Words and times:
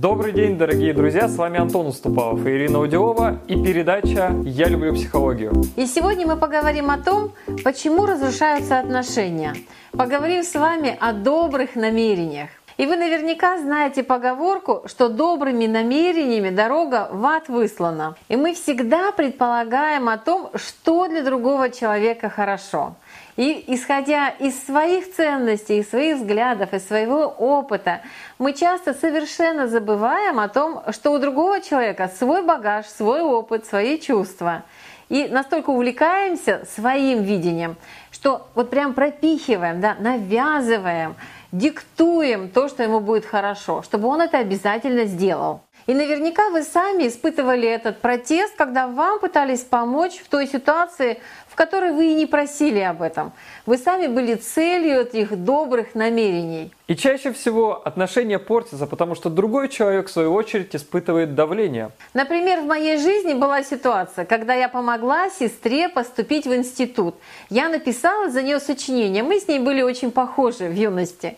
Добрый 0.00 0.32
день, 0.32 0.58
дорогие 0.58 0.92
друзья! 0.92 1.28
С 1.28 1.36
вами 1.36 1.60
Антон 1.60 1.86
Уступалов 1.86 2.44
и 2.44 2.50
Ирина 2.50 2.80
Удилова 2.80 3.38
и 3.46 3.54
передача 3.54 4.34
«Я 4.42 4.66
люблю 4.66 4.92
психологию». 4.92 5.52
И 5.76 5.86
сегодня 5.86 6.26
мы 6.26 6.36
поговорим 6.36 6.90
о 6.90 6.98
том, 6.98 7.30
почему 7.62 8.04
разрушаются 8.04 8.80
отношения. 8.80 9.54
Поговорим 9.92 10.42
с 10.42 10.52
вами 10.54 10.96
о 10.98 11.12
добрых 11.12 11.76
намерениях. 11.76 12.50
И 12.76 12.86
вы 12.86 12.96
наверняка 12.96 13.58
знаете 13.58 14.02
поговорку, 14.02 14.82
что 14.86 15.08
добрыми 15.08 15.66
намерениями 15.66 16.50
дорога 16.50 17.08
в 17.12 17.24
ад 17.24 17.48
выслана. 17.48 18.16
И 18.28 18.34
мы 18.34 18.54
всегда 18.54 19.12
предполагаем 19.12 20.08
о 20.08 20.18
том, 20.18 20.50
что 20.56 21.06
для 21.06 21.22
другого 21.22 21.70
человека 21.70 22.28
хорошо. 22.28 22.96
И 23.36 23.64
исходя 23.68 24.28
из 24.28 24.64
своих 24.64 25.12
ценностей, 25.12 25.78
из 25.78 25.90
своих 25.90 26.18
взглядов, 26.18 26.72
из 26.72 26.86
своего 26.86 27.26
опыта, 27.26 28.00
мы 28.38 28.52
часто 28.52 28.94
совершенно 28.94 29.66
забываем 29.66 30.38
о 30.38 30.48
том, 30.48 30.82
что 30.92 31.10
у 31.10 31.18
другого 31.18 31.60
человека 31.60 32.10
свой 32.16 32.42
багаж, 32.42 32.86
свой 32.86 33.22
опыт, 33.22 33.66
свои 33.66 33.98
чувства. 33.98 34.62
И 35.08 35.26
настолько 35.28 35.70
увлекаемся 35.70 36.64
своим 36.74 37.22
видением, 37.22 37.76
что 38.12 38.46
вот 38.54 38.70
прям 38.70 38.94
пропихиваем, 38.94 39.80
да, 39.80 39.96
навязываем, 39.98 41.16
диктуем 41.50 42.48
то, 42.48 42.68
что 42.68 42.84
ему 42.84 43.00
будет 43.00 43.26
хорошо, 43.26 43.82
чтобы 43.82 44.08
он 44.08 44.20
это 44.20 44.38
обязательно 44.38 45.04
сделал. 45.04 45.60
И 45.86 45.92
наверняка 45.92 46.48
вы 46.48 46.62
сами 46.62 47.08
испытывали 47.08 47.68
этот 47.68 48.00
протест, 48.00 48.54
когда 48.56 48.86
вам 48.86 49.20
пытались 49.20 49.60
помочь 49.60 50.14
в 50.14 50.28
той 50.28 50.46
ситуации, 50.46 51.20
в 51.48 51.56
которой 51.56 51.92
вы 51.92 52.06
и 52.06 52.14
не 52.14 52.26
просили 52.26 52.80
об 52.80 53.02
этом. 53.02 53.32
Вы 53.66 53.76
сами 53.76 54.06
были 54.06 54.34
целью 54.34 55.02
этих 55.02 55.36
добрых 55.36 55.94
намерений. 55.94 56.72
И 56.88 56.96
чаще 56.96 57.32
всего 57.32 57.86
отношения 57.86 58.38
портятся, 58.38 58.86
потому 58.86 59.14
что 59.14 59.30
другой 59.30 59.68
человек, 59.68 60.08
в 60.08 60.10
свою 60.10 60.34
очередь, 60.34 60.74
испытывает 60.74 61.34
давление. 61.34 61.90
Например, 62.14 62.60
в 62.60 62.66
моей 62.66 62.96
жизни 62.96 63.34
была 63.34 63.62
ситуация, 63.62 64.24
когда 64.24 64.54
я 64.54 64.68
помогла 64.68 65.28
сестре 65.30 65.88
поступить 65.88 66.46
в 66.46 66.54
институт. 66.54 67.14
Я 67.50 67.68
написала 67.68 68.30
за 68.30 68.42
нее 68.42 68.58
сочинение. 68.58 69.22
Мы 69.22 69.38
с 69.38 69.48
ней 69.48 69.58
были 69.58 69.82
очень 69.82 70.10
похожи 70.10 70.64
в 70.64 70.74
юности. 70.74 71.36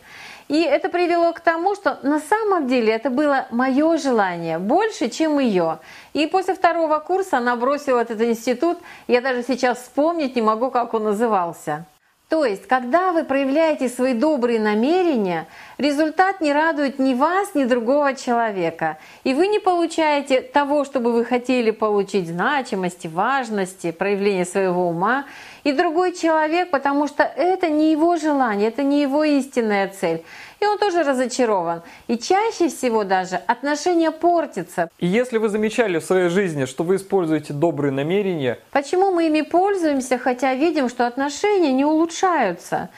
И 0.49 0.63
это 0.63 0.89
привело 0.89 1.33
к 1.33 1.41
тому, 1.41 1.75
что 1.75 1.99
на 2.03 2.21
самом 2.21 2.69
деле 2.69 2.93
это 2.93 3.11
было 3.11 3.47
мое 3.51 3.97
желание 3.99 4.59
больше, 4.59 5.09
чем 5.09 5.39
ее. 5.41 5.81
И 6.13 6.27
после 6.27 6.55
второго 6.55 6.99
курса 7.01 7.39
она 7.39 7.57
бросила 7.57 8.01
этот 8.01 8.21
институт. 8.21 8.79
Я 9.09 9.21
даже 9.21 9.43
сейчас 9.43 9.79
вспомнить 9.79 10.37
не 10.37 10.43
могу, 10.43 10.71
как 10.71 10.95
он 10.95 11.05
назывался. 11.05 11.85
То 12.29 12.45
есть, 12.45 12.67
когда 12.67 13.13
вы 13.13 13.23
проявляете 13.23 13.89
свои 13.89 14.13
добрые 14.13 14.59
намерения, 14.59 15.47
результат 15.79 16.41
не 16.41 16.53
радует 16.53 16.99
ни 16.99 17.15
вас, 17.15 17.55
ни 17.55 17.63
другого 17.63 18.15
человека. 18.15 18.99
И 19.23 19.33
вы 19.33 19.47
не 19.47 19.61
получаете 19.61 20.41
того, 20.41 20.85
что 20.85 20.99
бы 20.99 21.13
вы 21.13 21.25
хотели 21.25 21.71
получить, 21.71 22.27
значимости, 22.27 23.07
важности, 23.07 23.93
проявления 23.93 24.45
своего 24.45 24.89
ума. 24.89 25.27
И 25.63 25.71
другой 25.71 26.15
человек, 26.15 26.71
потому 26.71 27.07
что 27.07 27.23
это 27.23 27.69
не 27.69 27.93
его 27.93 28.17
желание, 28.17 28.69
это 28.69 28.83
не 28.83 29.03
его 29.03 29.23
истинная 29.23 29.87
цель 29.87 30.25
и 30.61 30.67
он 30.67 30.79
тоже 30.79 31.03
разочарован. 31.03 31.83
И 32.09 32.19
чаще 32.19 32.69
всего 32.69 33.05
даже 33.05 33.37
отношения 33.37 34.11
портятся. 34.11 34.89
И 34.99 35.07
если 35.07 35.39
вы 35.39 35.49
замечали 35.49 35.99
в 35.99 36.05
своей 36.05 36.29
жизни, 36.29 36.65
что 36.65 36.85
вы 36.85 36.97
используете 36.97 37.53
добрые 37.53 37.93
намерения... 37.93 38.59
Почему 38.71 39.11
мы 39.11 39.27
ими 39.27 39.43
пользуемся, 39.43 40.19
хотя 40.19 40.55
видим, 40.55 40.89
что 40.89 41.07
отношения 41.07 41.73
не 41.73 41.85
улучшаются? 41.85 42.89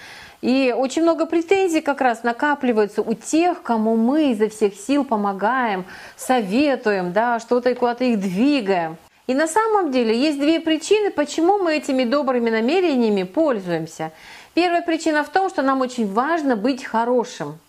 И 0.40 0.72
очень 0.76 1.02
много 1.02 1.26
претензий 1.26 1.80
как 1.80 2.00
раз 2.00 2.22
накапливается 2.22 3.02
у 3.02 3.14
тех, 3.14 3.60
кому 3.62 3.96
мы 3.96 4.30
изо 4.30 4.48
всех 4.48 4.74
сил 4.74 5.04
помогаем, 5.04 5.84
советуем, 6.16 7.12
да, 7.12 7.40
что-то 7.40 7.74
куда-то 7.74 8.04
их 8.04 8.20
двигаем. 8.20 8.96
И 9.26 9.34
на 9.34 9.46
самом 9.46 9.90
деле 9.90 10.16
есть 10.18 10.38
две 10.38 10.58
причины, 10.58 11.10
почему 11.10 11.58
мы 11.58 11.76
этими 11.76 12.04
добрыми 12.04 12.50
намерениями 12.50 13.24
пользуемся. 13.24 14.12
Первая 14.60 14.82
причина 14.82 15.22
в 15.22 15.28
том, 15.28 15.48
что 15.50 15.62
нам 15.62 15.82
очень 15.82 16.12
важно 16.12 16.56
быть 16.56 16.82
хорошим. 16.82 17.60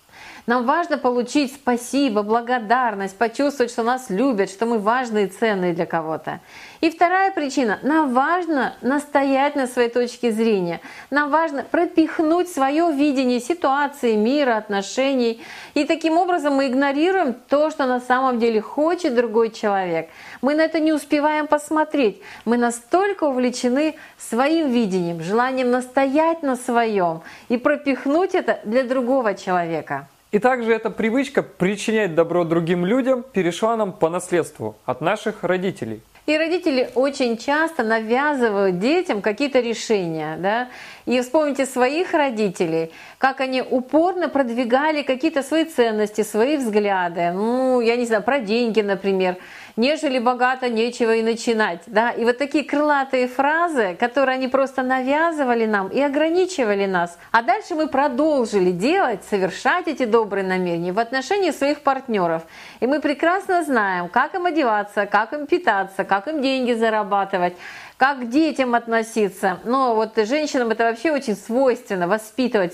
Нам 0.50 0.66
важно 0.66 0.98
получить 0.98 1.54
спасибо, 1.54 2.24
благодарность, 2.24 3.16
почувствовать, 3.16 3.72
что 3.72 3.84
нас 3.84 4.10
любят, 4.10 4.50
что 4.50 4.66
мы 4.66 4.80
важные 4.80 5.28
и 5.28 5.30
ценные 5.30 5.76
для 5.76 5.86
кого-то. 5.86 6.40
И 6.82 6.90
вторая 6.90 7.32
причина. 7.32 7.78
Нам 7.84 8.16
важно 8.16 8.74
настоять 8.82 9.56
на 9.56 9.68
своей 9.68 9.90
точке 9.90 10.32
зрения. 10.32 10.82
Нам 11.12 11.30
важно 11.30 11.62
пропихнуть 11.62 12.50
свое 12.50 12.92
видение 12.92 13.40
ситуации, 13.40 14.16
мира, 14.16 14.58
отношений. 14.58 15.40
И 15.76 15.86
таким 15.86 16.18
образом 16.18 16.56
мы 16.56 16.66
игнорируем 16.66 17.36
то, 17.48 17.70
что 17.70 17.86
на 17.86 18.00
самом 18.00 18.40
деле 18.40 18.60
хочет 18.60 19.14
другой 19.14 19.52
человек. 19.52 20.10
Мы 20.42 20.56
на 20.56 20.62
это 20.62 20.80
не 20.80 20.94
успеваем 20.94 21.46
посмотреть. 21.46 22.24
Мы 22.46 22.58
настолько 22.58 23.26
увлечены 23.26 23.94
своим 24.18 24.72
видением, 24.72 25.22
желанием 25.22 25.70
настоять 25.70 26.42
на 26.42 26.56
своем 26.56 27.22
и 27.50 27.58
пропихнуть 27.58 28.34
это 28.34 28.60
для 28.64 28.84
другого 28.84 29.36
человека. 29.36 30.08
И 30.32 30.38
также 30.38 30.74
эта 30.74 30.92
привычка 30.92 31.42
причинять 31.42 32.14
добро 32.14 32.44
другим 32.44 32.86
людям 32.86 33.24
перешла 33.24 33.76
нам 33.76 33.92
по 33.92 34.10
наследству 34.10 34.76
от 34.86 35.02
наших 35.02 35.44
родителей. 35.44 36.02
И 36.28 36.38
родители 36.38 36.92
очень 36.94 37.38
часто 37.38 37.84
навязывают 37.84 38.78
детям 38.78 39.24
какие-то 39.24 39.60
решения. 39.60 40.38
Да? 40.38 40.68
И 41.08 41.20
вспомните 41.22 41.66
своих 41.66 42.14
родителей, 42.14 42.92
как 43.18 43.42
они 43.42 43.64
упорно 43.64 44.30
продвигали 44.30 45.02
какие-то 45.02 45.42
свои 45.42 45.66
ценности, 45.66 46.22
свои 46.22 46.58
взгляды. 46.58 47.32
Ну, 47.32 47.82
я 47.82 47.96
не 47.96 48.06
знаю, 48.06 48.22
про 48.22 48.40
деньги, 48.40 48.82
например. 48.82 49.38
Нежели 49.80 50.20
богато, 50.20 50.68
нечего 50.68 51.16
и 51.16 51.24
начинать. 51.24 51.84
Да? 51.86 52.12
И 52.12 52.26
вот 52.26 52.38
такие 52.38 52.66
крылатые 52.66 53.30
фразы, 53.30 53.96
которые 53.98 54.36
они 54.36 54.50
просто 54.50 54.84
навязывали 54.84 55.66
нам 55.66 55.88
и 55.88 56.02
ограничивали 56.02 56.86
нас. 56.86 57.18
А 57.32 57.44
дальше 57.44 57.76
мы 57.76 57.88
продолжили 57.88 58.72
делать, 58.72 59.24
совершать 59.30 59.88
эти 59.88 60.04
добрые 60.04 60.46
намерения 60.46 60.92
в 60.92 61.00
отношении 61.00 61.52
своих 61.52 61.80
партнеров. 61.80 62.44
И 62.82 62.88
мы 62.88 63.00
прекрасно 63.00 63.64
знаем, 63.64 64.10
как 64.10 64.36
им 64.36 64.48
одеваться, 64.48 65.06
как 65.06 65.32
им 65.32 65.48
питаться, 65.48 66.04
как 66.04 66.28
им 66.28 66.42
деньги 66.42 66.74
зарабатывать 66.74 67.56
как 68.00 68.22
к 68.22 68.30
детям 68.30 68.76
относиться. 68.76 69.60
Но 69.66 69.94
вот 69.94 70.16
женщинам 70.16 70.70
это 70.70 70.86
вообще 70.86 71.12
очень 71.12 71.36
свойственно, 71.36 72.08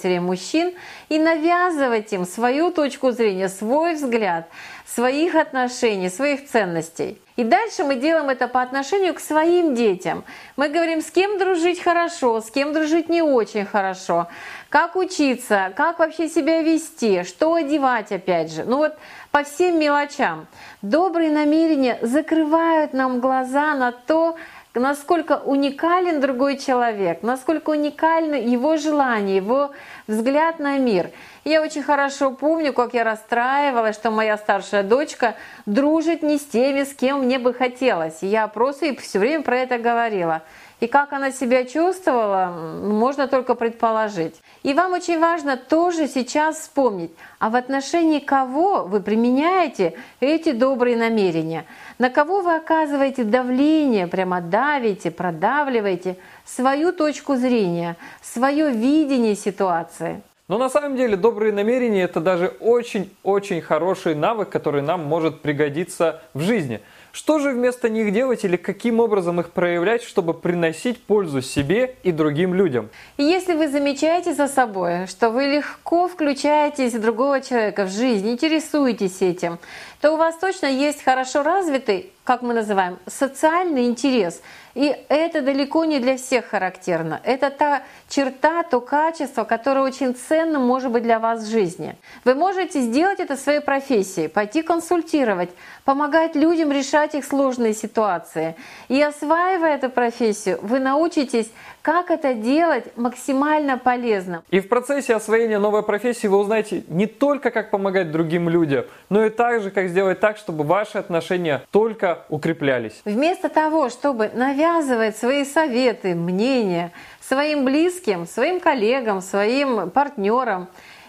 время 0.08 0.22
мужчин 0.22 0.76
и 1.10 1.18
навязывать 1.18 2.14
им 2.14 2.26
свою 2.26 2.70
точку 2.70 3.12
зрения, 3.12 3.50
свой 3.50 3.96
взгляд, 3.96 4.48
своих 4.86 5.34
отношений, 5.34 6.10
своих 6.10 6.48
ценностей. 6.48 7.20
И 7.38 7.44
дальше 7.44 7.84
мы 7.84 7.96
делаем 7.96 8.30
это 8.30 8.48
по 8.48 8.62
отношению 8.62 9.16
к 9.16 9.20
своим 9.20 9.74
детям. 9.74 10.24
Мы 10.58 10.70
говорим, 10.70 11.02
с 11.02 11.10
кем 11.10 11.40
дружить 11.40 11.82
хорошо, 11.82 12.40
с 12.40 12.52
кем 12.52 12.72
дружить 12.72 13.10
не 13.10 13.24
очень 13.24 13.66
хорошо, 13.66 14.28
как 14.70 14.96
учиться, 14.96 15.74
как 15.76 16.00
вообще 16.00 16.30
себя 16.30 16.62
вести, 16.62 17.24
что 17.24 17.56
одевать 17.56 18.12
опять 18.12 18.54
же. 18.54 18.64
Ну 18.64 18.78
вот 18.78 18.96
по 19.32 19.44
всем 19.44 19.80
мелочам. 19.80 20.48
Добрые 20.82 21.30
намерения 21.30 21.98
закрывают 22.02 22.94
нам 22.94 23.20
глаза 23.20 23.74
на 23.74 23.92
то, 23.92 24.38
насколько 24.76 25.42
уникален 25.44 26.20
другой 26.20 26.58
человек, 26.58 27.24
насколько 27.24 27.72
уникальны 27.72 28.36
его 28.36 28.78
желания, 28.78 29.38
его 29.38 29.72
взгляд 30.08 30.60
на 30.60 30.78
мир. 30.78 31.12
Я 31.44 31.62
очень 31.62 31.84
хорошо 31.84 32.32
помню, 32.32 32.74
как 32.74 32.94
я 32.94 33.04
расстраивалась, 33.04 33.96
что 33.96 34.12
моя 34.12 34.38
старшая 34.38 34.84
дочка 34.84 35.36
дружит 35.66 36.24
не 36.24 36.38
с 36.38 36.46
теми, 36.46 36.84
с 36.84 36.94
кем 36.94 37.24
мне 37.24 37.40
бы 37.40 37.54
хотелось. 37.54 38.22
я 38.22 38.48
просто 38.48 38.88
и 38.88 38.96
все 38.96 39.20
время 39.20 39.44
про 39.44 39.58
это 39.58 39.78
говорила. 39.78 40.44
И 40.82 40.88
как 40.88 41.14
она 41.14 41.32
себя 41.32 41.64
чувствовала, 41.64 42.48
можно 42.84 43.28
только 43.28 43.56
предположить. 43.56 44.36
И 44.64 44.74
вам 44.74 44.94
очень 44.94 45.20
важно 45.20 45.56
тоже 45.56 46.08
сейчас 46.08 46.58
вспомнить, 46.58 47.12
а 47.40 47.50
в 47.50 47.56
отношении 47.56 48.20
кого 48.20 48.84
вы 48.84 49.00
применяете 49.00 49.94
эти 50.20 50.52
добрые 50.52 50.98
намерения, 50.98 51.66
на 51.98 52.10
кого 52.10 52.42
вы 52.42 52.56
оказываете 52.56 53.24
давление, 53.24 54.08
прямо 54.08 54.42
давите, 54.42 55.12
продавливаете 55.12 56.18
свою 56.44 56.92
точку 56.92 57.36
зрения, 57.36 57.96
свое 58.22 58.72
видение 58.72 59.36
ситуации. 59.36 60.22
Но 60.48 60.60
на 60.60 60.70
самом 60.70 60.96
деле 60.96 61.16
добрые 61.16 61.54
намерения 61.54 62.04
это 62.04 62.20
даже 62.20 62.54
очень-очень 62.60 63.62
хороший 63.62 64.14
навык, 64.14 64.50
который 64.50 64.84
нам 64.84 65.04
может 65.04 65.42
пригодиться 65.42 66.22
в 66.34 66.42
жизни– 66.42 66.82
что 67.16 67.40
же 67.40 67.52
вместо 67.52 67.88
них 67.88 68.12
делать 68.12 68.44
или 68.44 68.58
каким 68.58 69.00
образом 69.00 69.40
их 69.40 69.52
проявлять, 69.52 70.04
чтобы 70.04 70.34
приносить 70.34 71.02
пользу 71.02 71.42
себе 71.42 71.96
и 72.04 72.12
другим 72.12 72.54
людям? 72.54 72.90
Если 73.18 73.54
вы 73.54 73.70
замечаете 73.70 74.34
за 74.34 74.50
собой, 74.50 75.08
что 75.08 75.30
вы 75.30 75.46
легко 75.46 76.10
включаетесь 76.10 76.94
в 76.94 77.00
другого 77.00 77.40
человека 77.40 77.86
в 77.86 77.90
жизнь, 77.90 78.30
интересуетесь 78.30 79.22
этим, 79.22 79.60
то 80.02 80.12
у 80.12 80.18
вас 80.18 80.36
точно 80.38 80.66
есть 80.66 81.06
хорошо 81.06 81.42
развитый 81.42 82.12
как 82.26 82.42
мы 82.42 82.56
называем, 82.56 82.98
социальный 83.06 83.86
интерес. 83.86 84.42
И 84.74 84.94
это 85.10 85.42
далеко 85.42 85.86
не 85.86 86.00
для 86.00 86.18
всех 86.18 86.48
характерно. 86.48 87.22
Это 87.24 87.50
та 87.52 87.84
черта, 88.10 88.64
то 88.64 88.82
качество, 88.82 89.44
которое 89.44 89.82
очень 89.82 90.16
ценно 90.16 90.60
может 90.60 90.92
быть 90.92 91.04
для 91.04 91.20
вас 91.20 91.44
в 91.44 91.50
жизни. 91.50 91.96
Вы 92.26 92.34
можете 92.34 92.82
сделать 92.82 93.20
это 93.20 93.38
своей 93.38 93.60
профессии, 93.60 94.28
пойти 94.28 94.64
консультировать, 94.64 95.52
помогать 95.86 96.36
людям 96.36 96.72
решать 96.72 97.05
их 97.14 97.26
сложные 97.26 97.74
ситуации. 97.74 98.56
И 98.88 99.02
осваивая 99.02 99.76
эту 99.76 99.90
профессию, 99.90 100.58
вы 100.62 100.80
научитесь, 100.80 101.52
как 101.82 102.10
это 102.10 102.34
делать 102.34 102.86
максимально 102.98 103.78
полезно. 103.78 104.44
И 104.50 104.60
в 104.60 104.68
процессе 104.68 105.14
освоения 105.14 105.60
новой 105.60 105.84
профессии 105.84 106.26
вы 106.26 106.38
узнаете 106.38 106.84
не 106.88 107.06
только, 107.06 107.52
как 107.52 107.70
помогать 107.70 108.12
другим 108.12 108.50
людям, 108.50 108.86
но 109.10 109.24
и 109.24 109.30
также, 109.30 109.70
как 109.70 109.90
сделать 109.90 110.20
так, 110.20 110.38
чтобы 110.38 110.64
ваши 110.64 110.98
отношения 110.98 111.62
только 111.70 112.24
укреплялись. 112.30 113.02
Вместо 113.06 113.50
того, 113.50 113.90
чтобы 113.90 114.32
навязывать 114.34 115.18
свои 115.18 115.46
советы, 115.46 116.16
мнения 116.16 116.92
своим 117.28 117.66
близким, 117.66 118.28
своим 118.28 118.60
коллегам, 118.60 119.22
своим 119.22 119.90
партнерам. 119.90 120.68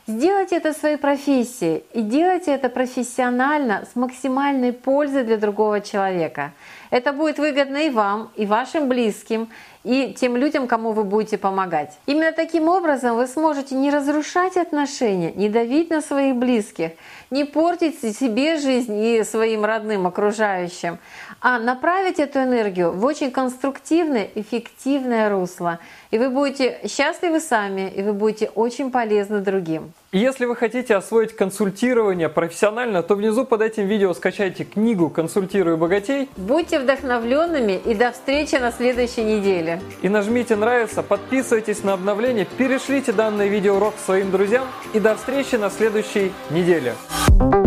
Сделайте 0.09 0.55
это 0.59 0.73
своей 0.73 0.99
профессией 0.99 1.83
и 1.93 2.01
делайте 2.01 2.53
это 2.53 2.69
профессионально 2.69 3.85
с 3.93 3.97
максимальной 3.97 4.73
пользой 4.73 5.25
для 5.25 5.37
другого 5.37 5.81
человека. 5.81 6.53
Это 6.91 7.13
будет 7.13 7.39
выгодно 7.39 7.79
и 7.79 7.91
вам, 7.91 8.31
и 8.37 8.47
вашим 8.47 8.89
близким, 8.89 9.49
и 9.87 10.13
тем 10.13 10.37
людям, 10.37 10.67
кому 10.67 10.91
вы 10.91 11.05
будете 11.05 11.39
помогать. 11.39 11.97
Именно 12.07 12.33
таким 12.33 12.69
образом 12.69 13.17
вы 13.17 13.29
сможете 13.29 13.77
не 13.77 13.91
разрушать 13.91 14.57
отношения, 14.57 15.33
не 15.33 15.49
давить 15.49 15.91
на 15.91 16.01
своих 16.03 16.35
близких, 16.35 16.91
не 17.31 17.45
портить 17.45 18.01
себе 18.01 18.59
жизнь 18.59 18.99
и 18.99 19.23
своим 19.23 19.65
родным, 19.65 20.09
окружающим, 20.09 20.99
а 21.41 21.61
направить 21.61 22.19
эту 22.19 22.41
энергию 22.41 22.93
в 22.93 23.05
очень 23.05 23.31
конструктивное, 23.31 24.29
эффективное 24.35 25.31
русло. 25.31 25.79
И 26.11 26.19
вы 26.19 26.31
будете 26.31 26.81
счастливы 26.89 27.39
сами, 27.39 27.89
и 27.89 28.03
вы 28.03 28.13
будете 28.13 28.51
очень 28.57 28.91
полезны 28.91 29.39
другим. 29.39 29.93
И 30.17 30.19
если 30.19 30.47
вы 30.47 30.57
хотите 30.57 30.95
освоить 30.95 31.37
консультирование 31.37 32.31
профессионально, 32.31 33.03
то 33.03 33.17
внизу 33.17 33.45
под 33.45 33.61
этим 33.61 33.87
видео 33.87 34.15
скачайте 34.15 34.65
книгу 34.65 35.11
«Консультирую 35.11 35.77
богатей». 35.77 36.31
Будьте 36.39 36.81
вдохновленными 36.81 37.79
и 37.85 37.95
до 37.95 38.13
встречи 38.13 38.55
на 38.55 38.73
следующей 38.73 39.25
неделе. 39.25 39.79
И 40.01 40.09
нажмите 40.09 40.57
«Нравится», 40.57 41.03
подписывайтесь 41.03 41.85
на 41.85 41.93
обновления, 41.93 42.47
перешлите 42.57 43.13
данное 43.13 43.49
видеоурок 43.49 43.93
своим 44.07 44.31
друзьям 44.31 44.65
и 44.95 45.01
до 45.01 45.17
встречи 45.17 45.57
на 45.57 45.69
следующей 45.69 46.33
неделе. 46.49 46.95
Thank 47.39 47.55
you 47.55 47.66